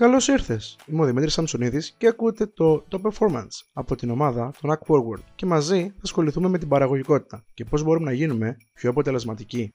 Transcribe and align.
Καλώς 0.00 0.28
ήρθες! 0.28 0.76
Είμαι 0.86 1.02
ο 1.02 1.04
Δημήτρης 1.04 1.32
Σαμσονίδη 1.32 1.82
και 1.96 2.06
ακούτε 2.06 2.46
το 2.46 2.84
Top 2.90 3.00
Performance 3.00 3.62
από 3.72 3.96
την 3.96 4.10
ομάδα 4.10 4.52
των 4.60 4.70
Act 4.70 4.86
Forward 4.94 5.22
και 5.34 5.46
μαζί 5.46 5.82
θα 5.82 6.00
ασχοληθούμε 6.02 6.48
με 6.48 6.58
την 6.58 6.68
παραγωγικότητα 6.68 7.44
και 7.54 7.64
πώς 7.64 7.82
μπορούμε 7.82 8.04
να 8.04 8.12
γίνουμε 8.12 8.56
πιο 8.72 8.90
αποτελεσματικοί. 8.90 9.74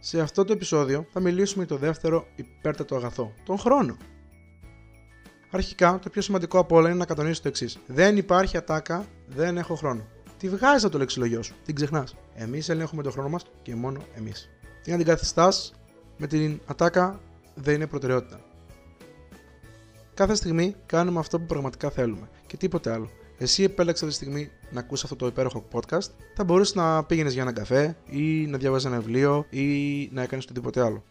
Σε 0.00 0.20
αυτό 0.20 0.44
το 0.44 0.52
επεισόδιο 0.52 1.06
θα 1.12 1.20
μιλήσουμε 1.20 1.64
για 1.64 1.76
το 1.76 1.80
δεύτερο 1.80 2.26
υπέρτατο 2.36 2.96
αγαθό, 2.96 3.32
τον 3.44 3.58
χρόνο. 3.58 3.96
Αρχικά, 5.50 5.98
το 5.98 6.10
πιο 6.10 6.22
σημαντικό 6.22 6.58
από 6.58 6.76
όλα 6.76 6.88
είναι 6.88 6.98
να 6.98 7.06
κατανοήσει 7.06 7.42
το 7.42 7.48
εξής: 7.48 7.78
Δεν 7.86 8.16
υπάρχει 8.16 8.56
ατάκα, 8.56 9.06
δεν 9.26 9.56
έχω 9.56 9.74
χρόνο. 9.74 10.06
Τη 10.38 10.48
βγάζει 10.48 10.84
από 10.84 10.92
το 10.92 10.98
λεξιλογιό 10.98 11.42
σου, 11.42 11.54
την 11.64 11.74
ξεχνάς. 11.74 12.16
Εμείς 12.34 12.68
ελέγχουμε 12.68 13.02
τον 13.02 13.12
χρόνο 13.12 13.28
μας 13.28 13.44
και 13.62 13.74
μόνο 13.74 14.00
εμείς. 14.14 14.48
Τι 14.82 14.92
αντικαθιστάς 14.92 15.74
με 16.16 16.26
την 16.26 16.60
ατάκα 16.66 17.20
δεν 17.54 17.74
είναι 17.74 17.86
προτεραιότητα. 17.86 18.51
Κάθε 20.14 20.34
στιγμή 20.34 20.74
κάνουμε 20.86 21.18
αυτό 21.18 21.38
που 21.38 21.46
πραγματικά 21.46 21.90
θέλουμε 21.90 22.28
και 22.46 22.56
τίποτε 22.56 22.92
άλλο. 22.92 23.10
Εσύ 23.38 23.62
επέλεξε 23.62 24.04
αυτή 24.04 24.18
τη 24.18 24.24
στιγμή 24.24 24.50
να 24.70 24.80
ακούσει 24.80 25.02
αυτό 25.04 25.16
το 25.16 25.26
υπέροχο 25.26 25.68
podcast, 25.72 26.08
θα 26.34 26.44
μπορούσε 26.44 26.72
να 26.76 27.04
πήγαινες 27.04 27.32
για 27.32 27.42
έναν 27.42 27.54
καφέ 27.54 27.96
ή 28.10 28.46
να 28.46 28.58
διαβάζεις 28.58 28.86
ένα 28.86 29.00
βιβλίο 29.00 29.46
ή 29.50 30.08
να 30.12 30.22
έκανες 30.22 30.44
οτιδήποτε 30.44 30.84
άλλο. 30.84 31.02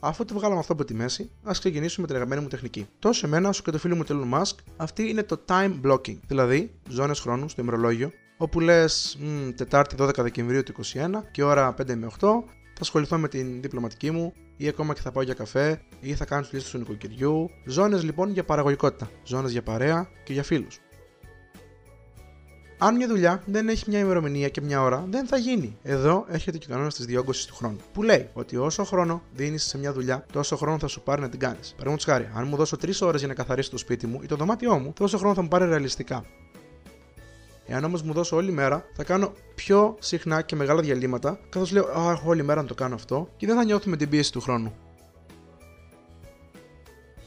Αφού 0.00 0.24
το 0.24 0.34
βγάλαμε 0.34 0.60
αυτό 0.60 0.72
από 0.72 0.84
τη 0.84 0.94
μέση, 0.94 1.30
ας 1.42 1.58
ξεκινήσουμε 1.58 2.00
με 2.00 2.06
την 2.06 2.16
αγαπημένη 2.16 2.42
μου 2.42 2.48
τεχνική. 2.48 2.86
Τόσο 2.98 3.26
εμένα 3.26 3.48
όσο 3.48 3.62
και 3.62 3.70
το 3.70 3.78
φίλο 3.78 3.96
μου 3.96 4.04
Elon 4.08 4.38
Musk, 4.38 4.54
αυτή 4.76 5.08
είναι 5.08 5.22
το 5.22 5.44
time 5.48 5.80
blocking, 5.84 6.16
δηλαδή 6.26 6.74
ζώνες 6.88 7.20
χρόνου 7.20 7.48
στο 7.48 7.62
ημερολόγιο, 7.62 8.10
όπου 8.36 8.60
λες 8.60 9.18
Τετάρτη 9.56 9.96
12 9.98 10.14
Δεκεμβρίου 10.16 10.62
του 10.62 10.74
2021 10.94 11.10
και 11.30 11.42
ώρα 11.42 11.74
5 11.78 11.94
με 11.94 12.10
8, 12.20 12.28
θα 12.78 12.82
ασχοληθώ 12.82 13.18
με 13.18 13.28
την 13.28 13.60
διπλωματική 13.60 14.10
μου 14.10 14.32
ή 14.56 14.68
ακόμα 14.68 14.94
και 14.94 15.00
θα 15.00 15.12
πάω 15.12 15.22
για 15.22 15.34
καφέ 15.34 15.80
ή 16.00 16.14
θα 16.14 16.24
κάνω 16.24 16.42
τις 16.42 16.52
λίστες 16.52 16.70
του 16.70 16.78
νοικοκυριού. 16.78 17.50
Ζώνες 17.64 18.02
λοιπόν 18.02 18.30
για 18.30 18.44
παραγωγικότητα, 18.44 19.10
ζώνες 19.24 19.52
για 19.52 19.62
παρέα 19.62 20.08
και 20.24 20.32
για 20.32 20.42
φίλους. 20.42 20.78
Αν 22.78 22.96
μια 22.96 23.08
δουλειά 23.08 23.42
δεν 23.46 23.68
έχει 23.68 23.84
μια 23.88 23.98
ημερομηνία 23.98 24.48
και 24.48 24.60
μια 24.60 24.82
ώρα, 24.82 25.06
δεν 25.10 25.26
θα 25.26 25.36
γίνει. 25.36 25.76
Εδώ 25.82 26.24
έρχεται 26.28 26.58
και 26.58 26.66
ο 26.68 26.70
κανόνας 26.72 26.94
της 26.94 27.04
διόγκωσης 27.04 27.44
του 27.44 27.54
χρόνου. 27.54 27.76
Που 27.92 28.02
λέει 28.02 28.28
ότι 28.32 28.56
όσο 28.56 28.84
χρόνο 28.84 29.22
δίνεις 29.32 29.64
σε 29.64 29.78
μια 29.78 29.92
δουλειά, 29.92 30.26
τόσο 30.32 30.56
χρόνο 30.56 30.78
θα 30.78 30.86
σου 30.86 31.02
πάρει 31.02 31.20
να 31.20 31.28
την 31.28 31.38
κάνεις. 31.38 31.70
Παραδείγματος 31.70 32.04
χάρη, 32.04 32.30
αν 32.34 32.48
μου 32.48 32.56
δώσω 32.56 32.76
3 32.76 32.90
ώρες 33.00 33.20
για 33.20 33.28
να 33.28 33.34
καθαρίσω 33.34 33.70
το 33.70 33.78
σπίτι 33.78 34.06
μου 34.06 34.20
ή 34.22 34.26
το 34.26 34.36
δωμάτιό 34.36 34.78
μου, 34.78 34.92
τόσο 34.92 35.18
χρόνο 35.18 35.34
θα 35.34 35.42
μου 35.42 35.48
πάρει 35.48 35.66
ρεαλιστικά. 35.66 36.24
Εάν 37.66 37.84
όμως 37.84 38.02
μου 38.02 38.12
δώσω 38.12 38.36
όλη 38.36 38.52
μέρα, 38.52 38.84
θα 38.92 39.04
κάνω 39.04 39.32
πιο 39.54 39.96
συχνά 39.98 40.42
και 40.42 40.56
μεγάλα 40.56 40.80
διαλύματα, 40.80 41.38
καθώς 41.48 41.70
λέω 41.70 41.84
Α, 41.98 42.10
έχω 42.10 42.28
όλη 42.28 42.42
μέρα 42.42 42.62
να 42.62 42.68
το 42.68 42.74
κάνω 42.74 42.94
αυτό 42.94 43.28
και 43.36 43.46
δεν 43.46 43.56
θα 43.56 43.64
νιώθουμε 43.64 43.96
την 43.96 44.08
πίεση 44.08 44.32
του 44.32 44.40
χρόνου. 44.40 44.74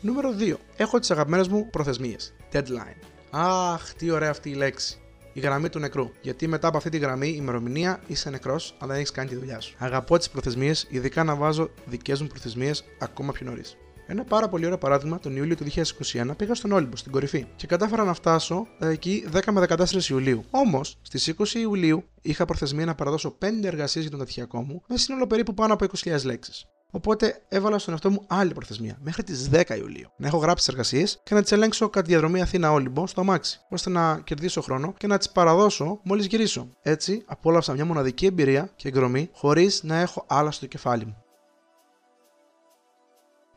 Νούμερο 0.02 0.36
2. 0.40 0.54
Έχω 0.76 1.00
τις 1.00 1.12
αγαπημένες 1.12 1.48
μου 1.48 1.70
προθεσμίες. 1.70 2.36
Deadline. 2.52 3.04
Αχ, 3.30 3.94
τι 3.94 4.12
ωραία 4.12 4.30
αυτή 4.30 4.50
η 4.50 4.54
λέξη. 4.54 5.00
Η 5.34 5.40
γραμμή 5.40 5.70
του 5.70 5.80
νεκρού. 5.80 6.10
Γιατί 6.22 6.48
μετά 6.48 6.67
από 6.67 6.78
αυτή 6.78 6.90
τη 6.90 6.98
γραμμή, 6.98 7.28
η 7.28 7.36
ημερομηνία 7.38 8.00
είσαι 8.08 8.30
νεκρός, 8.30 8.76
αλλά 8.78 8.88
δεν 8.88 8.98
έχεις 8.98 9.12
κάνει 9.12 9.30
τη 9.30 9.36
δουλειά 9.36 9.60
σου. 9.60 9.76
Αγαπώ 9.78 10.17
τις 10.17 10.30
προθεσμίες, 10.30 10.88
ειδικά 10.90 11.23
να 11.23 11.36
βάζω 11.36 11.70
δικές 11.86 12.22
μου 12.22 12.28
προθεσμίες 12.28 12.84
ακόμα 13.00 13.32
πιο 13.32 13.45
νωρίς. 13.45 13.78
Ένα 14.11 14.23
πάρα 14.23 14.49
πολύ 14.49 14.65
ωραίο 14.65 14.77
παράδειγμα, 14.77 15.19
τον 15.19 15.35
Ιούλιο 15.35 15.55
του 15.55 15.65
2021 15.65 16.31
πήγα 16.38 16.53
στον 16.53 16.71
Όλυμπο, 16.71 16.95
στην 16.95 17.11
κορυφή, 17.11 17.45
και 17.55 17.67
κατάφερα 17.67 18.03
να 18.03 18.13
φτάσω 18.13 18.67
ε, 18.79 18.88
εκεί 18.88 19.25
10 19.33 19.39
με 19.52 19.65
14 19.69 20.09
Ιουλίου. 20.09 20.43
Όμως, 20.49 20.97
στις 21.02 21.33
20 21.38 21.53
Ιουλίου 21.53 22.03
είχα 22.21 22.45
προθεσμία 22.45 22.85
να 22.85 22.95
παραδώσω 22.95 23.37
5 23.41 23.45
εργασίες 23.63 24.03
για 24.03 24.11
τον 24.11 24.19
τατυχιακό 24.19 24.61
μου, 24.61 24.81
με 24.87 24.97
σύνολο 24.97 25.27
περίπου 25.27 25.53
πάνω 25.53 25.73
από 25.73 25.85
20.000 26.03 26.23
λέξεις. 26.23 26.65
Οπότε 26.91 27.41
έβαλα 27.47 27.77
στον 27.77 27.93
εαυτό 27.93 28.09
μου 28.09 28.23
άλλη 28.27 28.53
προθεσμία, 28.53 28.97
μέχρι 29.02 29.23
τις 29.23 29.49
10 29.52 29.77
Ιουλίου. 29.77 30.07
Να 30.17 30.27
έχω 30.27 30.37
γράψεις 30.37 30.67
τι 30.67 30.73
εργασίες 30.73 31.19
και 31.23 31.33
να 31.33 31.41
τις 31.41 31.52
ελέγξω 31.52 31.89
κατά 31.89 32.05
τη 32.05 32.11
διαδρομή 32.11 32.41
Αθήνα 32.41 32.71
Όλυμπο 32.71 33.07
στο 33.07 33.21
αμάξι, 33.21 33.59
ώστε 33.69 33.89
να 33.89 34.21
κερδίσω 34.23 34.61
χρόνο 34.61 34.93
και 34.97 35.07
να 35.07 35.17
τις 35.17 35.30
παραδώσω 35.30 35.99
μόλις 36.03 36.25
γυρίσω. 36.25 36.69
Έτσι, 36.81 37.23
απόλαυσα 37.25 37.73
μια 37.73 37.86
μοναδική 37.86 38.25
εμπειρία 38.25 38.71
και 38.75 38.87
εγκρομή 38.87 39.30
χωρίς 39.33 39.83
να 39.83 39.95
έχω 39.99 40.25
άλλα 40.27 40.52
στο 40.52 40.65
κεφάλι 40.65 41.05
μου. 41.05 41.23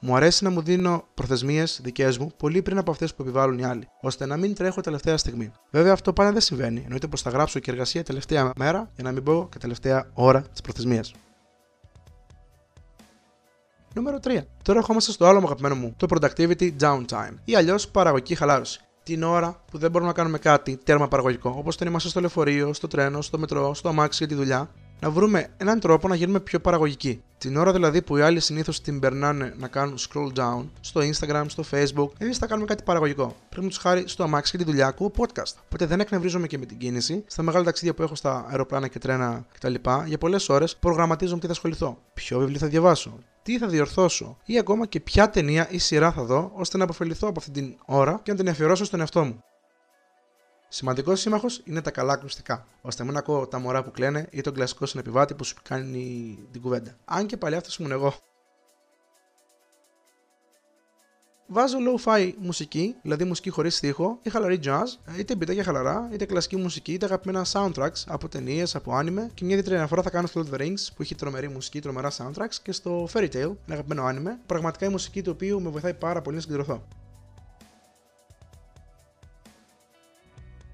Μου 0.05 0.17
αρέσει 0.17 0.45
να 0.45 0.51
μου 0.51 0.63
δίνω 0.63 1.05
προθεσμίες 1.15 1.81
δικές 1.83 2.19
μου 2.19 2.31
πολύ 2.37 2.63
πριν 2.63 2.79
από 2.79 2.91
αυτές 2.91 3.15
που 3.15 3.23
επιβάλλουν 3.23 3.59
οι 3.59 3.65
άλλοι, 3.65 3.89
ώστε 4.01 4.27
να 4.27 4.37
μην 4.37 4.55
τρέχω 4.55 4.81
τελευταία 4.81 5.17
στιγμή. 5.17 5.53
Βέβαια, 5.71 5.93
αυτό 5.93 6.13
πάντα 6.13 6.33
δεν 6.33 6.41
συμβαίνει, 6.41 6.81
εννοείται 6.83 7.07
πως 7.07 7.23
θα 7.23 7.31
γράψω 7.31 7.59
και 7.59 7.71
εργασία 7.71 8.03
τελευταία 8.05 8.51
μέρα 8.57 8.91
για 8.95 9.05
να 9.05 9.13
μην 9.13 9.23
πω 9.23 9.49
και 9.51 9.59
τελευταία 9.59 10.11
ώρα 10.15 10.41
της 10.41 10.61
προθεσμίας. 10.61 11.15
Νούμερο 13.95 14.19
3. 14.23 14.41
Τώρα 14.63 14.79
ερχόμαστε 14.79 15.13
στο 15.13 15.27
άλλο 15.27 15.39
αγαπημένο 15.39 15.75
μου, 15.75 15.95
το 15.97 16.07
productivity 16.11 16.71
downtime 16.81 17.35
ή 17.45 17.55
αλλιώς 17.57 17.89
παραγωγική 17.89 18.35
χαλάρωση. 18.35 18.81
Την 19.03 19.23
ώρα 19.23 19.63
που 19.71 19.79
δεν 19.79 19.91
μπορούμε 19.91 20.11
να 20.11 20.17
κάνουμε 20.17 20.39
κάτι 20.39 20.79
τέρμα 20.85 21.09
παραγωγικό, 21.09 21.55
όπως 21.59 21.77
το 21.77 21.85
είμαστε 21.85 22.09
στο 22.09 22.21
λεωφορείο, 22.21 22.73
στο 22.73 22.89
τρένο, 22.89 23.23
στο 23.23 23.39
μετρό, 23.39 23.75
στο 23.75 23.89
αμάξι 23.89 24.25
για 24.25 24.37
τη 24.37 24.43
δουλειά, 24.43 24.71
να 25.03 25.11
βρούμε 25.11 25.47
έναν 25.57 25.81
τρόπο 25.81 26.09
να 26.09 26.15
γίνουμε 26.15 26.41
πιο 26.41 26.61
παραγωγικοί. 26.61 27.23
Την 27.39 27.57
ώρα 27.57 27.73
δηλαδή 27.73 28.03
που 28.03 28.17
οι 28.17 28.21
άλλοι 28.21 28.41
συνήθως 28.41 28.81
την 28.81 29.01
περνάνε 29.01 29.55
να 29.59 29.69
κάνουν 29.69 29.97
scroll 29.99 30.39
down 30.39 30.65
στο 30.81 31.01
Instagram, 31.01 31.45
στο 31.47 31.65
Facebook, 31.71 32.09
εμείς 32.19 32.39
θα 32.39 32.47
κάνουμε 32.47 32.67
κάτι 32.67 32.83
παραγωγικό. 32.83 33.37
Πρέπει 33.49 33.63
να 33.63 33.69
τους 33.69 33.79
χάρη 33.79 34.05
στο 34.07 34.23
αμάξι 34.23 34.51
και 34.53 34.59
τη 34.59 34.65
δουλειά 34.65 34.87
ακούω 34.87 35.11
podcast. 35.17 35.53
Οπότε 35.65 35.87
δεν 35.87 36.01
εκνευρίζομαι 36.01 36.47
και 36.47 36.59
με 36.59 36.67
την 36.67 36.79
κίνηση. 36.79 37.25
Στα 37.27 37.43
μεγάλα 37.43 37.65
ταξίδια 37.65 37.95
που 37.95 38.03
έχω 38.03 38.15
στα 38.15 38.47
αεροπλάνα 38.49 38.89
και 38.89 38.99
τρένα 38.99 39.47
κτλ. 39.55 39.75
Για 40.07 40.19
πολλές 40.19 40.49
ώρες 40.49 40.77
προγραμματίζω 40.77 41.39
τι 41.39 41.47
θα 41.47 41.53
ασχοληθώ, 41.53 41.99
ποιο 42.15 42.39
βιβλίο 42.39 42.59
θα 42.59 42.67
διαβάσω, 42.67 43.19
τι 43.43 43.59
θα 43.59 43.67
διορθώσω 43.67 44.37
ή 44.45 44.59
ακόμα 44.59 44.87
και 44.87 45.01
ποια 45.01 45.31
ταινία 45.31 45.67
ή 45.71 45.79
σειρά 45.79 46.13
θα 46.13 46.25
δω 46.25 46.53
ώστε 46.55 46.77
να 46.77 46.85
αποφεληθώ 46.85 47.29
από 47.29 47.39
αυτή 47.39 47.51
την 47.51 47.75
ώρα 47.85 48.21
και 48.23 48.31
να 48.31 48.37
την 48.37 48.49
αφιερώσω 48.49 48.85
στον 48.85 49.01
εαυτό 49.01 49.25
μου. 49.25 49.43
Σημαντικός 50.75 51.21
σύμμαχος 51.21 51.61
είναι 51.65 51.81
τα 51.81 51.91
καλά 51.91 52.13
ακουστικά, 52.13 52.67
ώστε 52.81 53.05
μην 53.05 53.17
ακούω 53.17 53.47
τα 53.47 53.59
μωρά 53.59 53.83
που 53.83 53.91
κλαίνε 53.91 54.27
ή 54.31 54.41
τον 54.41 54.55
κλασικό 54.55 54.87
συνεπιβάτη 54.87 55.35
που 55.35 55.45
σου 55.45 55.55
κάνει 55.63 56.39
την 56.53 56.61
κουβέντα. 56.61 56.97
Αν 57.05 57.27
και 57.27 57.37
παλιά 57.37 57.59
αυτός 57.59 57.77
ήμουν 57.77 57.93
εγώ. 57.93 58.15
Βάζω 61.47 61.77
low-fi 61.79 62.33
μουσική, 62.39 62.97
δηλαδή 63.03 63.25
μουσική 63.25 63.51
χωρίς 63.51 63.77
στίχο 63.77 64.19
ή 64.23 64.31
χαλαρή 64.31 64.61
jazz, 64.65 65.17
είτε 65.19 65.35
μπιτάκια 65.35 65.65
χαλαρά, 65.65 66.09
είτε 66.13 66.25
κλασική 66.25 66.57
μουσική, 66.57 66.93
είτε 66.93 67.05
αγαπημένα 67.05 67.47
soundtracks 67.53 68.05
από 68.07 68.29
ταινίες, 68.29 68.75
από 68.75 68.99
anime. 68.99 69.27
Και 69.35 69.45
μια 69.45 69.55
ιδιαίτερη 69.55 69.77
αναφορά 69.77 70.03
θα 70.03 70.11
κάνω 70.11 70.27
στο 70.27 70.41
Lord 70.41 70.55
of 70.55 70.57
the 70.57 70.61
Rings 70.61 70.87
που 70.97 71.03
έχει 71.03 71.15
τρομερή 71.15 71.49
μουσική, 71.49 71.81
τρομερά 71.81 72.11
soundtracks 72.11 72.55
και 72.63 72.73
στο 72.73 73.09
Fairy 73.13 73.29
Tail, 73.33 73.35
ένα 73.35 73.57
αγαπημένο 73.69 74.09
anime. 74.09 74.37
Πραγματικά 74.47 74.87
η 74.87 74.89
μουσική 74.89 75.23
του 75.23 75.31
οποίου 75.35 75.61
με 75.61 75.71
βοηθάει 75.71 75.95
πάρα 75.95 76.23
πολύ 76.23 76.37
να 76.37 76.43
συγκεντρωθώ. 76.43 76.83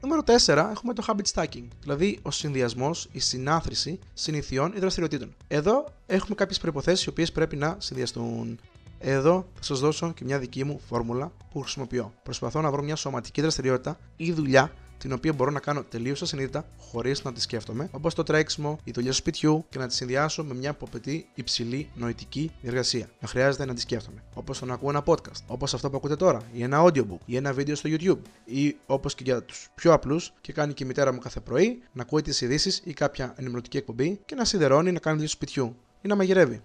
Νούμερο 0.01 0.23
4 0.27 0.69
έχουμε 0.71 0.93
το 0.93 1.05
habit 1.07 1.33
stacking, 1.35 1.69
δηλαδή 1.81 2.19
ο 2.23 2.31
συνδυασμός, 2.31 3.09
η 3.13 3.19
συνάθρηση 3.19 3.99
συνηθιών 4.15 4.73
ή 4.77 4.79
δραστηριοτήτων. 4.79 5.35
Εδώ 5.49 5.85
έχουμε 6.07 6.35
κάποιες 6.35 6.59
προποθέσει 6.59 7.05
οι 7.07 7.09
οποίες 7.09 7.33
πρέπει 7.33 7.57
να 7.57 7.77
συνδυαστούν. 7.79 8.59
Εδώ 8.99 9.49
θα 9.55 9.63
σας 9.63 9.81
δώσω 9.81 10.13
και 10.13 10.25
μια 10.25 10.39
δική 10.39 10.65
μου 10.65 10.81
φόρμουλα 10.89 11.33
που 11.53 11.61
χρησιμοποιώ. 11.61 12.13
Προσπαθώ 12.23 12.61
να 12.61 12.71
βρω 12.71 12.83
μια 12.83 12.97
σωματική 12.97 13.41
δραστηριότητα 13.41 13.99
ή 14.17 14.33
δουλειά 14.33 14.73
την 14.99 15.13
οποία 15.13 15.33
μπορώ 15.33 15.51
να 15.51 15.61
κάνω 15.61 15.83
τελείως 15.83 16.23
ασυνείδητα 16.23 16.65
χωρίς 16.79 17.25
να 17.25 17.33
τη 17.33 17.41
σκέφτομαι, 17.41 17.89
όπως 17.93 18.15
το 18.15 18.23
τρέξιμο, 18.23 18.79
η 18.85 18.91
δουλειά 18.91 19.11
του 19.11 19.17
σπιτιού 19.17 19.65
και 19.69 19.79
να 19.79 19.87
τη 19.87 19.95
συνδυάσω 19.95 20.45
με 20.45 20.55
μια 20.55 20.75
που 20.75 20.87
απαιτεί 20.89 21.29
υψηλή 21.35 21.91
νοητική 21.95 22.51
διεργασία. 22.61 23.09
Να 23.21 23.29
χρειάζεται 23.29 23.65
να 23.65 23.75
τη 23.75 23.81
σκέφτομαι. 23.81 24.23
Όπως 24.35 24.59
το 24.59 24.67
να 24.67 24.75
ακούω 24.75 24.91
ένα 24.91 25.03
podcast, 25.07 25.43
όπως 25.47 25.75
αυτό 25.75 25.91
που 25.91 25.97
ακούτε 25.97 26.17
τώρα, 26.17 26.43
ή 26.53 26.63
ένα 26.63 26.85
audiobook, 26.85 27.19
ή 27.25 27.37
ένα 27.37 27.53
βίντεο 27.53 27.75
στο 27.75 27.89
YouTube, 27.93 28.19
ή 28.45 28.77
όπως 28.87 29.15
και 29.15 29.23
για 29.25 29.43
τους 29.43 29.69
πιο 29.75 29.93
απλούς 29.93 30.33
και 30.41 30.53
κάνει 30.53 30.73
και 30.73 30.85
η 30.85 30.87
μητέρα 30.87 31.13
μου 31.13 31.19
κάθε 31.19 31.41
πρωί 31.41 31.83
να 31.93 32.03
ακούει 32.03 32.23
τις 32.23 32.41
ειδήσεις 32.41 32.81
ή 32.85 32.93
κάποια 32.93 33.35
ενημερωτική 33.37 33.77
εκπομπή 33.77 34.21
και 34.27 34.35
να 34.35 34.45
σιδερώνει 34.45 34.93
να 34.93 34.99
κάνει 34.99 35.17
δουλειά 35.17 35.31
του 35.31 35.37
σπιτιού 35.37 35.77
ή 36.03 36.09
να 36.09 36.17
μαγειρεύει. 36.17 36.63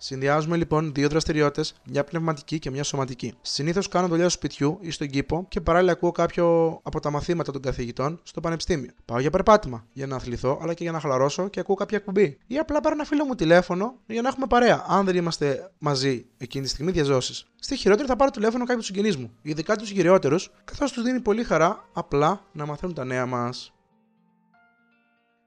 Συνδυάζουμε 0.00 0.56
λοιπόν 0.56 0.92
δύο 0.94 1.08
δραστηριότητες, 1.08 1.74
μια 1.84 2.04
πνευματική 2.04 2.58
και 2.58 2.70
μια 2.70 2.82
σωματική. 2.82 3.34
Συνήθως 3.40 3.88
κάνω 3.88 4.08
δουλειά 4.08 4.28
στο 4.28 4.38
σπιτιού 4.38 4.78
ή 4.80 4.90
στον 4.90 5.06
κήπο 5.06 5.46
και 5.48 5.60
παράλληλα 5.60 5.92
ακούω 5.92 6.12
κάποιο 6.12 6.78
από 6.82 7.00
τα 7.00 7.10
μαθήματα 7.10 7.52
των 7.52 7.62
καθηγητών 7.62 8.20
στο 8.22 8.40
πανεπιστήμιο. 8.40 8.90
Πάω 9.04 9.18
για 9.18 9.30
περπάτημα 9.30 9.84
για 9.92 10.06
να 10.06 10.16
αθληθώ 10.16 10.58
αλλά 10.62 10.74
και 10.74 10.82
για 10.82 10.92
να 10.92 11.00
χαλαρώσω 11.00 11.48
και 11.48 11.60
ακούω 11.60 11.74
κάποια 11.74 11.98
εκπομπή. 11.98 12.38
Ή 12.46 12.58
απλά 12.58 12.80
πάρω 12.80 12.94
ένα 12.94 13.04
φίλο 13.04 13.24
μου 13.24 13.34
τηλέφωνο 13.34 13.94
για 14.06 14.22
να 14.22 14.28
έχουμε 14.28 14.46
παρέα. 14.46 14.84
Αν 14.88 15.04
δεν 15.04 15.16
είμαστε 15.16 15.70
μαζί 15.78 16.26
εκείνη 16.36 16.64
τη 16.64 16.70
στιγμή, 16.70 16.90
διαζώσεις. 16.90 17.46
Στη 17.60 17.76
χειρότερη 17.76 18.08
θα 18.08 18.16
πάρω 18.16 18.30
τηλέφωνο 18.30 18.64
κάποιου 18.64 18.82
συγγενείς 18.82 19.16
μου, 19.16 19.32
ειδικά 19.42 19.76
τους 19.76 19.90
γυριότερου, 19.90 20.36
καθώς 20.64 20.92
τους 20.92 21.02
δίνει 21.02 21.20
πολύ 21.20 21.44
χαρά 21.44 21.88
απλά 21.92 22.40
να 22.52 22.66
μαθαίνουν 22.66 22.94
τα 22.94 23.04
νέα 23.04 23.26
μας. 23.26 23.72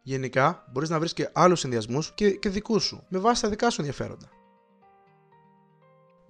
Γενικά, 0.03 0.65
μπορείς 0.71 0.89
να 0.89 0.99
βρεις 0.99 1.13
και 1.13 1.29
άλλους 1.33 1.59
συνδυασμούς 1.59 2.11
και, 2.15 2.29
και 2.29 2.49
δικούς 2.49 2.83
σου, 2.83 3.03
με 3.09 3.19
βάση 3.19 3.41
τα 3.41 3.49
δικά 3.49 3.69
σου 3.69 3.81
ενδιαφέροντα. 3.81 4.40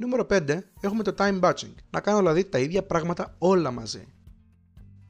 Νούμερο 0.01 0.25
5 0.29 0.59
έχουμε 0.81 1.03
το 1.03 1.13
time 1.17 1.39
batching. 1.39 1.73
Να 1.89 1.99
κάνω 1.99 2.17
δηλαδή 2.17 2.43
τα 2.45 2.59
ίδια 2.59 2.83
πράγματα 2.83 3.35
όλα 3.37 3.71
μαζί. 3.71 4.07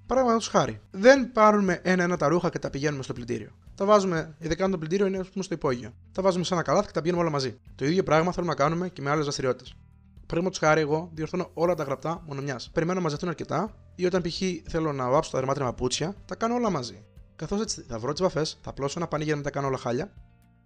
Παραδείγματος 0.05 0.47
χάρη, 0.47 0.81
δεν 0.91 1.31
πάρουμε 1.31 1.79
ένα-ένα 1.83 2.17
τα 2.17 2.27
ρούχα 2.27 2.49
και 2.49 2.59
τα 2.59 2.69
πηγαίνουμε 2.69 3.03
στο 3.03 3.13
πλυντήριο. 3.13 3.49
Τα 3.75 3.85
βάζουμε, 3.85 4.35
ειδικά 4.39 4.65
αν 4.65 4.71
το 4.71 4.77
πλυντήριο 4.77 5.05
είναι 5.05 5.23
πούμε, 5.23 5.43
στο 5.43 5.53
υπόγειο. 5.53 5.93
Τα 6.11 6.21
βάζουμε 6.21 6.43
σε 6.43 6.53
ένα 6.53 6.63
καλάθι 6.63 6.87
και 6.87 6.93
τα 6.93 6.99
πηγαίνουμε 7.01 7.23
όλα 7.23 7.33
μαζί. 7.33 7.59
Το 7.75 7.85
ίδιο 7.85 8.03
πράγμα 8.03 8.31
θέλουμε 8.31 8.53
να 8.53 8.57
κάνουμε 8.57 8.89
και 8.89 9.01
με 9.01 9.09
άλλες 9.09 9.23
δραστηριότητες. 9.23 9.75
Παραδείγματος 10.25 10.59
χάρη, 10.59 10.81
εγώ 10.81 11.09
διορθώνω 11.13 11.49
όλα 11.53 11.73
τα 11.73 11.83
γραπτά 11.83 12.23
μόνο 12.27 12.41
μιας. 12.41 12.69
Περιμένω 12.73 12.97
να 12.97 13.03
μαζευτούν 13.03 13.29
αρκετά 13.29 13.75
ή 13.95 14.05
όταν 14.05 14.21
π.χ. 14.21 14.41
θέλω 14.67 14.93
να 14.93 15.09
βάψω 15.09 15.31
τα 15.31 15.37
δερμάτινα 15.37 15.65
παπούτσια, 15.65 16.15
τα 16.25 16.35
κάνω 16.35 16.55
όλα 16.55 16.69
μαζί. 16.69 17.03
Καθώς 17.35 17.61
έτσι 17.61 17.85
θα 17.87 17.99
βρω 17.99 18.11
τις 18.11 18.21
βαφέ, 18.21 18.45
θα 18.61 18.73
πλώσω 18.73 18.99
ένα 18.99 19.07
πανί 19.07 19.23
για 19.23 19.35
να 19.35 19.41
τα 19.41 19.49
κάνω 19.49 19.67
όλα 19.67 19.77
χάλια 19.77 20.11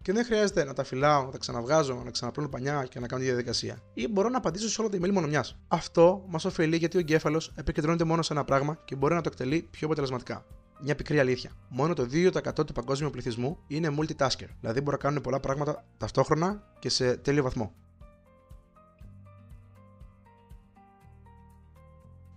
και 0.05 0.13
δεν 0.13 0.25
χρειάζεται 0.25 0.63
να 0.63 0.73
τα 0.73 0.83
φυλάω, 0.83 1.25
να 1.25 1.31
τα 1.31 1.37
ξαναβγάζω, 1.37 2.01
να 2.03 2.11
ξαναπλώνω 2.11 2.49
πανιά 2.49 2.85
και 2.89 2.99
να 2.99 3.07
κάνω 3.07 3.21
τη 3.21 3.27
διαδικασία. 3.27 3.81
Ή 3.93 4.07
μπορώ 4.07 4.29
να 4.29 4.37
απαντήσω 4.37 4.69
σε 4.69 4.81
όλα 4.81 4.89
τα 4.89 4.97
email 4.97 5.11
μόνο 5.11 5.27
μιας. 5.27 5.57
Αυτό 5.67 6.25
μας 6.27 6.45
ωφελεί 6.45 6.77
γιατί 6.77 6.97
ο 6.97 6.99
εγκέφαλος 6.99 7.51
επικεντρώνεται 7.55 8.03
μόνο 8.03 8.21
σε 8.21 8.33
ένα 8.33 8.43
πράγμα 8.43 8.77
και 8.85 8.95
μπορεί 8.95 9.13
να 9.13 9.21
το 9.21 9.29
εκτελεί 9.31 9.67
πιο 9.71 9.87
αποτελεσματικά. 9.87 10.45
Μια 10.81 10.95
πικρή 10.95 11.19
αλήθεια. 11.19 11.51
Μόνο 11.69 11.93
το 11.93 12.07
2% 12.11 12.65
του 12.65 12.73
παγκόσμιου 12.73 13.09
πληθυσμού 13.09 13.57
είναι 13.67 13.95
multitasker, 13.99 14.47
δηλαδή 14.59 14.81
μπορεί 14.81 14.91
να 14.91 14.97
κάνουν 14.97 15.21
πολλά 15.21 15.39
πράγματα 15.39 15.85
ταυτόχρονα 15.97 16.63
και 16.79 16.89
σε 16.89 17.17
τέλειο 17.17 17.43
βαθμό. 17.43 17.73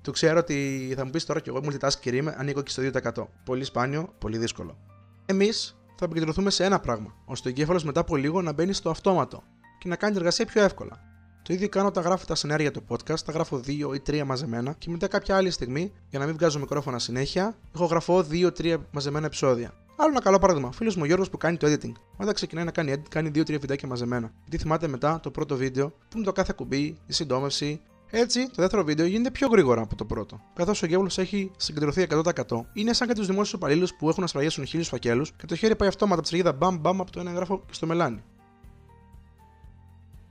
Το 0.01 0.11
ξέρω 0.11 0.39
ότι 0.39 0.93
θα 0.97 1.05
μου 1.05 1.11
πεις 1.11 1.25
τώρα 1.25 1.41
κι 1.41 1.49
εγώ 1.49 1.61
multitasker 1.65 2.13
είμαι, 2.13 2.35
ανήκω 2.39 2.63
και 2.63 2.71
στο 2.71 2.83
2%. 2.83 3.27
Πολύ 3.45 3.65
σπάνιο, 3.65 4.15
πολύ 4.19 4.39
δύσκολο. 4.39 4.79
Εμείς 5.27 5.78
θα 5.99 6.05
επικεντρωθούμε 6.05 6.51
σε 6.51 6.65
ένα 6.65 6.81
πράγμα, 6.81 7.15
ώστε 7.25 7.49
ο 7.49 7.51
εγκέφαλος 7.51 7.85
μετά 7.85 8.01
από 8.01 8.17
λίγο 8.17 8.43
να 8.43 8.53
μπαίνει 8.53 8.73
στο 8.73 8.91
αυτόματο 8.91 9.43
και 9.79 9.89
να 9.89 9.97
κάνει 9.97 10.13
την 10.13 10.21
εργασία 10.21 10.47
πιο 10.47 10.63
εύκολα. 10.63 11.01
Το 11.43 11.55
ίδιο 11.55 11.69
κάνω 11.69 11.87
όταν 11.89 12.05
γράφω 12.05 12.27
τα 12.27 12.35
σενάρια 12.35 12.71
του 12.71 12.85
podcast, 12.89 13.21
τα 13.25 13.33
γράφω 13.33 13.61
2 13.67 13.95
ή 13.95 14.03
3 14.07 14.23
μαζεμένα 14.25 14.73
και 14.73 14.91
μετά 14.91 15.07
κάποια 15.07 15.37
άλλη 15.37 15.51
στιγμή, 15.51 15.93
για 16.11 16.19
να 16.19 16.27
μην 16.27 16.35
βγάζω 16.35 16.59
μικρόφωνα 16.59 16.99
συνέχεια, 16.99 17.57
έχω 17.75 17.85
γραφώ 17.85 18.25
2-3 18.31 18.77
μαζεμένα 18.91 19.27
επεισόδια. 19.27 19.73
Άλλο 19.97 20.11
ένα 20.11 20.21
καλό 20.21 20.39
παράδειγμα, 20.39 20.73
φίλος 20.73 20.97
μου 20.97 21.05
Γιώργος 21.05 21.31
που 21.31 21.37
κάνει 21.37 21.57
το 21.57 21.67
editing. 21.67 21.93
Όταν 22.17 22.35
ξεκινάει 22.35 22.65
να 22.65 22.71
κάνει 22.71 22.93
edit, 22.97 23.09
κάνει 23.09 23.31
2-3 23.35 23.59
βιντεάκια 23.61 23.89
μαζεμένα. 23.89 24.33
Γιατί 24.43 24.59
θυμάται 24.59 24.89
μετά 24.89 25.21
το 25.23 25.31
πρώτο 25.31 25.57
βίντεο, 25.57 25.89
που 25.89 26.17
είναι 26.17 26.25
το 26.25 26.33
κάθε 26.33 26.53
κουμπί, 26.57 26.99
η 27.07 27.13
συντόμευση, 27.13 27.81
έτσι, 28.11 28.47
το 28.47 28.63
δεύτερο 28.63 28.85
βίντεο 28.85 29.07
γίνεται 29.07 29.31
πιο 29.31 29.49
γρήγορα 29.49 29.83
από 29.83 29.95
το 29.95 30.05
πρώτο. 30.05 30.41
Καθώς 30.55 30.83
ο 30.83 30.87
Γκέμπλο 30.87 31.11
έχει 31.17 31.51
συγκεντρωθεί 31.57 32.07
100%, 32.11 32.33
είναι 32.73 32.93
σαν 32.93 33.09
και 33.09 33.15
του 33.15 33.25
δημόσιους 33.25 33.53
υπαλλήλους 33.53 33.95
που 33.95 34.09
έχουν 34.09 34.21
να 34.23 34.27
σφραγίσουν 34.29 34.67
χίλιους 34.67 34.89
φακέλους 34.89 35.33
και 35.33 35.47
το 35.47 35.57
χέρι 35.57 35.77
πάει 35.77 35.89
αυτόματα 35.89 36.15
από 36.15 36.23
τη 36.23 36.29
σελίδα 36.29 36.53
μπαμ 36.53 36.77
μπαμ 36.77 37.01
από 37.01 37.11
το 37.11 37.21
ένα 37.21 37.31
εγγράφο 37.31 37.59
και 37.67 37.75
στο 37.75 37.87
μελάνι. 37.87 38.23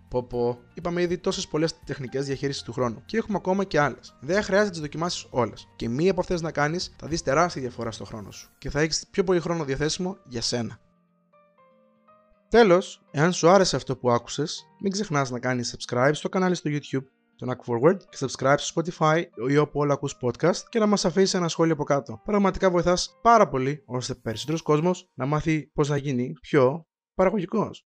Πω 0.09 0.23
πω, 0.23 0.59
είπαμε 0.73 1.01
ήδη 1.01 1.17
τόσες 1.17 1.47
πολλές 1.47 1.79
τεχνικές 1.83 2.25
διαχείρισης 2.25 2.61
του 2.61 2.73
χρόνου 2.73 3.03
και 3.05 3.17
έχουμε 3.17 3.37
ακόμα 3.37 3.63
και 3.63 3.79
άλλες. 3.79 4.15
Δεν 4.19 4.43
χρειάζεται 4.43 4.63
να 4.63 4.69
τις 4.71 4.79
δοκιμάσεις 4.79 5.27
όλες. 5.29 5.67
Και 5.75 5.89
μία 5.89 6.11
από 6.11 6.19
αυτές 6.19 6.41
να 6.41 6.51
κάνεις 6.51 6.95
θα 6.97 7.07
δεις 7.07 7.21
τεράστια 7.21 7.61
διαφορά 7.61 7.91
στο 7.91 8.05
χρόνο 8.05 8.31
σου 8.31 8.49
και 8.57 8.69
θα 8.69 8.79
έχεις 8.79 9.07
πιο 9.11 9.23
πολύ 9.23 9.39
χρόνο 9.39 9.63
διαθέσιμο 9.63 10.17
για 10.25 10.41
σένα. 10.41 10.79
Τέλος, 12.49 13.01
εάν 13.11 13.33
σου 13.33 13.49
άρεσε 13.49 13.75
αυτό 13.75 13.97
που 13.97 14.11
άκουσες, 14.11 14.65
μην 14.79 14.91
ξεχνάς 14.91 15.29
να 15.29 15.39
κάνεις 15.39 15.75
subscribe 15.77 16.11
στο 16.13 16.29
κανάλι 16.29 16.55
στο 16.55 16.69
YouTube 16.73 17.05
τον 17.37 17.49
Act 17.49 17.71
Forward 17.71 17.97
και 18.09 18.17
subscribe 18.19 18.55
στο 18.57 18.81
Spotify 18.81 19.23
ή 19.49 19.57
όπου 19.57 19.79
όλα 19.79 19.93
ακούς 19.93 20.15
podcast 20.21 20.57
και 20.69 20.79
να 20.79 20.85
μας 20.85 21.05
αφήσεις 21.05 21.33
ένα 21.33 21.47
σχόλιο 21.47 21.73
από 21.73 21.83
κάτω. 21.83 22.21
Πραγματικά 22.23 22.69
βοηθάς 22.71 23.17
πάρα 23.21 23.47
πολύ 23.47 23.83
ώστε 23.85 24.15
περισσότερος 24.15 24.61
κόσμος 24.61 25.09
να 25.13 25.25
μάθει 25.25 25.71
πώς 25.73 25.89
να 25.89 25.97
γίνει 25.97 26.33
πιο 26.41 26.87
παραγωγικός. 27.13 27.86